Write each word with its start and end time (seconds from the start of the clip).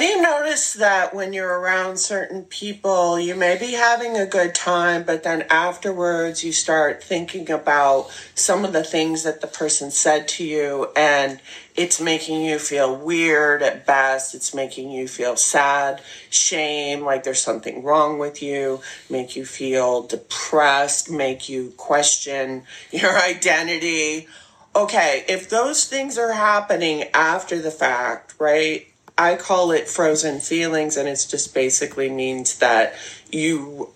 Have 0.00 0.08
you 0.08 0.22
noticed 0.22 0.78
that 0.78 1.12
when 1.12 1.34
you're 1.34 1.60
around 1.60 1.98
certain 1.98 2.44
people, 2.44 3.20
you 3.20 3.34
may 3.34 3.58
be 3.58 3.72
having 3.72 4.16
a 4.16 4.24
good 4.24 4.54
time, 4.54 5.02
but 5.02 5.24
then 5.24 5.44
afterwards 5.50 6.42
you 6.42 6.52
start 6.52 7.04
thinking 7.04 7.50
about 7.50 8.08
some 8.34 8.64
of 8.64 8.72
the 8.72 8.82
things 8.82 9.24
that 9.24 9.42
the 9.42 9.46
person 9.46 9.90
said 9.90 10.26
to 10.28 10.42
you, 10.42 10.88
and 10.96 11.38
it's 11.76 12.00
making 12.00 12.40
you 12.40 12.58
feel 12.58 12.96
weird 12.96 13.62
at 13.62 13.84
best. 13.84 14.34
It's 14.34 14.54
making 14.54 14.90
you 14.90 15.06
feel 15.06 15.36
sad, 15.36 16.00
shame, 16.30 17.02
like 17.02 17.24
there's 17.24 17.42
something 17.42 17.82
wrong 17.82 18.18
with 18.18 18.42
you, 18.42 18.80
make 19.10 19.36
you 19.36 19.44
feel 19.44 20.04
depressed, 20.04 21.10
make 21.10 21.46
you 21.46 21.74
question 21.76 22.62
your 22.90 23.18
identity. 23.20 24.28
Okay, 24.74 25.26
if 25.28 25.50
those 25.50 25.84
things 25.84 26.16
are 26.16 26.32
happening 26.32 27.04
after 27.12 27.60
the 27.60 27.70
fact, 27.70 28.34
right? 28.38 28.86
I 29.20 29.36
call 29.36 29.70
it 29.70 29.86
frozen 29.86 30.40
feelings, 30.40 30.96
and 30.96 31.06
it 31.06 31.26
just 31.28 31.52
basically 31.52 32.08
means 32.08 32.58
that 32.58 32.94
you, 33.30 33.90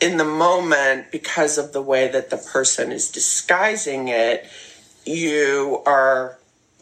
in 0.00 0.16
the 0.16 0.24
moment, 0.24 1.12
because 1.12 1.56
of 1.56 1.72
the 1.72 1.80
way 1.80 2.08
that 2.08 2.30
the 2.30 2.36
person 2.36 2.90
is 2.90 3.08
disguising 3.08 4.08
it, 4.08 4.44
you 5.04 5.82
are 5.86 6.38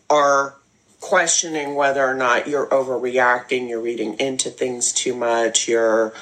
are 0.08 0.54
questioning 1.00 1.74
whether 1.74 2.02
or 2.02 2.14
not 2.14 2.48
you're 2.48 2.68
overreacting, 2.68 3.68
you're 3.68 3.82
reading 3.82 4.14
into 4.14 4.48
things 4.48 4.90
too 4.90 5.14
much, 5.14 5.68
you're 5.68 6.14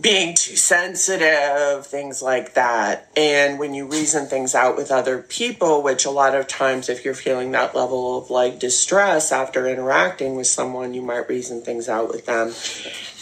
being 0.00 0.34
too 0.34 0.56
sensitive, 0.56 1.86
things 1.86 2.22
like 2.22 2.54
that. 2.54 3.10
And 3.16 3.58
when 3.58 3.74
you 3.74 3.86
reason 3.86 4.26
things 4.26 4.54
out 4.54 4.76
with 4.76 4.90
other 4.90 5.18
people, 5.18 5.82
which 5.82 6.04
a 6.06 6.10
lot 6.10 6.34
of 6.34 6.48
times, 6.48 6.88
if 6.88 7.04
you're 7.04 7.14
feeling 7.14 7.50
that 7.52 7.74
level 7.74 8.18
of 8.18 8.30
like 8.30 8.58
distress 8.58 9.32
after 9.32 9.68
interacting 9.68 10.36
with 10.36 10.46
someone, 10.46 10.94
you 10.94 11.02
might 11.02 11.28
reason 11.28 11.60
things 11.62 11.88
out 11.88 12.08
with 12.08 12.26
them. 12.26 12.52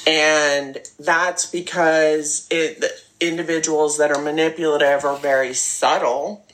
And 0.06 0.78
that's 0.98 1.46
because 1.46 2.46
it, 2.50 2.84
individuals 3.20 3.98
that 3.98 4.12
are 4.12 4.22
manipulative 4.22 5.04
are 5.04 5.16
very 5.16 5.54
subtle. 5.54 6.46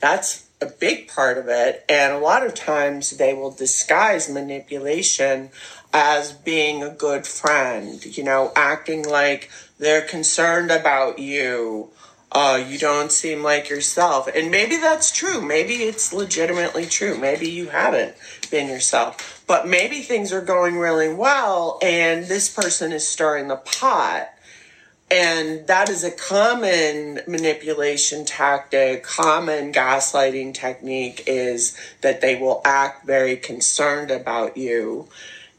That's 0.00 0.46
a 0.62 0.66
big 0.66 1.08
part 1.08 1.36
of 1.36 1.48
it. 1.48 1.84
And 1.88 2.12
a 2.12 2.18
lot 2.18 2.46
of 2.46 2.54
times 2.54 3.10
they 3.10 3.34
will 3.34 3.50
disguise 3.50 4.30
manipulation 4.30 5.50
as 5.92 6.32
being 6.32 6.82
a 6.82 6.90
good 6.90 7.26
friend, 7.26 8.04
you 8.16 8.24
know, 8.24 8.52
acting 8.56 9.02
like 9.02 9.50
they're 9.78 10.02
concerned 10.02 10.70
about 10.70 11.18
you. 11.18 11.90
Uh, 12.34 12.64
you 12.66 12.78
don't 12.78 13.12
seem 13.12 13.42
like 13.42 13.68
yourself. 13.68 14.26
And 14.34 14.50
maybe 14.50 14.78
that's 14.78 15.12
true. 15.12 15.42
Maybe 15.42 15.74
it's 15.82 16.14
legitimately 16.14 16.86
true. 16.86 17.18
Maybe 17.18 17.50
you 17.50 17.68
haven't 17.68 18.14
been 18.50 18.68
yourself. 18.68 19.44
But 19.46 19.68
maybe 19.68 20.00
things 20.00 20.32
are 20.32 20.40
going 20.40 20.78
really 20.78 21.12
well 21.12 21.78
and 21.82 22.24
this 22.24 22.48
person 22.48 22.90
is 22.90 23.06
stirring 23.06 23.48
the 23.48 23.56
pot. 23.56 24.30
And 25.12 25.66
that 25.66 25.90
is 25.90 26.04
a 26.04 26.10
common 26.10 27.20
manipulation 27.28 28.24
tactic, 28.24 29.02
common 29.02 29.70
gaslighting 29.70 30.54
technique 30.54 31.24
is 31.26 31.76
that 32.00 32.22
they 32.22 32.36
will 32.36 32.62
act 32.64 33.04
very 33.04 33.36
concerned 33.36 34.10
about 34.10 34.56
you 34.56 35.08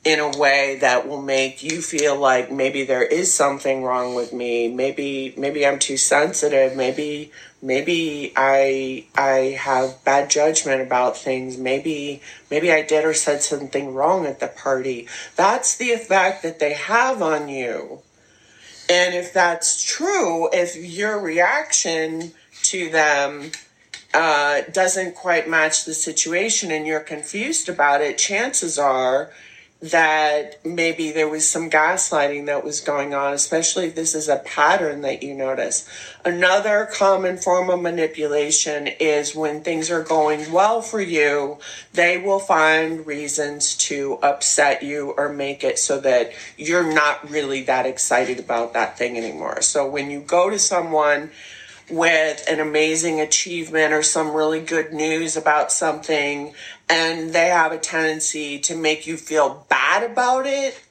in 0.04 0.20
a 0.20 0.36
way 0.40 0.80
that 0.82 1.08
will 1.08 1.22
make 1.22 1.62
you 1.62 1.84
feel 1.84 2.18
like 2.18 2.52
maybe 2.52 2.84
there 2.84 3.04
is 3.04 3.32
something 3.32 3.84
wrong 3.84 4.16
with 4.16 4.34
me. 4.34 4.74
Maybe 4.74 5.36
maybe 5.38 5.68
i'm 5.68 5.78
too 5.78 5.98
sensitive. 5.98 6.76
Maybe 6.76 7.32
maybe 7.62 8.34
i 8.36 9.06
i 9.16 9.56
have 9.60 10.04
bad 10.04 10.32
judgment 10.32 10.82
about 10.82 11.16
things. 11.16 11.60
Maybe 11.60 12.24
maybe 12.50 12.72
i 12.72 12.82
did 12.82 13.06
or 13.06 13.14
said 13.14 13.44
something 13.44 13.94
wrong 13.94 14.26
at 14.26 14.40
the 14.40 14.48
party. 14.48 15.08
That's 15.36 15.78
the 15.78 15.92
effect 15.92 16.42
that 16.42 16.58
they 16.58 16.74
have 16.74 17.22
on 17.22 17.50
you 17.50 18.02
and 18.90 19.14
if 19.16 19.34
that's 19.34 19.84
true 19.84 20.50
if 20.52 20.76
your 20.76 21.20
reaction 21.20 22.32
to 22.62 22.90
them 22.90 23.52
uh, 24.14 24.62
doesn't 24.72 25.16
quite 25.16 25.50
match 25.50 25.86
the 25.86 25.94
situation 25.94 26.72
and 26.72 26.86
you're 26.86 27.00
confused 27.00 27.70
about 27.70 28.02
it 28.02 28.18
chances 28.18 28.78
are 28.78 29.32
that 29.84 30.66
maybe 30.66 31.12
there 31.12 31.28
was 31.28 31.48
some 31.48 31.70
gaslighting 31.70 32.46
that 32.46 32.64
was 32.64 32.80
going 32.80 33.14
on, 33.14 33.34
especially 33.34 33.88
if 33.88 33.96
this 33.96 34.16
is 34.16 34.30
a 34.30 34.38
pattern 34.38 35.02
that 35.02 35.22
you 35.22 35.34
notice. 35.34 35.86
Another 36.24 36.88
common 36.90 37.38
form 37.38 37.70
of 37.70 37.82
manipulation 37.82 38.88
is 38.88 39.36
when 39.36 39.62
things 39.62 39.92
are 39.92 40.02
going 40.02 40.54
well 40.54 40.82
for 40.82 41.02
you, 41.02 41.58
they 41.92 42.18
will 42.18 42.40
find 42.40 43.06
reasons 43.06 43.76
to 43.76 44.20
upset 44.24 44.84
you 44.84 45.14
or 45.18 45.28
make 45.28 45.66
it 45.66 45.78
so 45.78 46.00
that 46.00 46.32
you're 46.56 46.94
not 46.94 47.30
really 47.30 47.64
that 47.64 47.86
excited 47.86 48.40
about 48.40 48.72
that 48.72 48.98
thing 48.98 49.18
anymore. 49.18 49.62
So 49.62 49.86
when 49.90 50.10
you 50.10 50.22
go 50.22 50.50
to 50.50 50.58
someone, 50.58 51.30
with 51.90 52.46
an 52.50 52.60
amazing 52.60 53.20
achievement 53.20 53.94
or 53.94 54.04
some 54.04 54.34
really 54.34 54.62
good 54.62 54.94
news 54.94 55.36
about 55.36 55.72
something 55.72 56.54
and 56.90 57.34
they 57.34 57.48
have 57.48 57.72
a 57.72 57.78
tendency 57.78 58.60
to 58.60 58.76
make 58.76 59.08
you 59.08 59.18
feel 59.18 59.66
bad 59.70 60.10
about 60.10 60.46
it, 60.46 60.82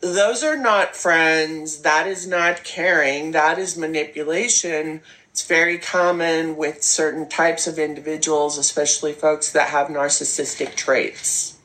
those 0.00 0.42
are 0.44 0.56
not 0.56 0.94
friends. 0.94 1.82
That 1.82 2.06
is 2.06 2.26
not 2.26 2.64
caring. 2.64 3.32
That 3.32 3.58
is 3.58 3.76
manipulation. 3.76 5.00
It's 5.30 5.46
very 5.46 5.78
common 5.78 6.56
with 6.56 6.82
certain 6.82 7.28
types 7.28 7.66
of 7.66 7.78
individuals, 7.78 8.58
especially 8.58 9.12
folks 9.12 9.50
that 9.52 9.70
have 9.70 9.88
narcissistic 9.88 10.76
traits. 10.76 11.58